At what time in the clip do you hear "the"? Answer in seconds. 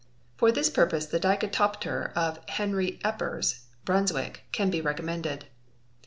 1.05-1.19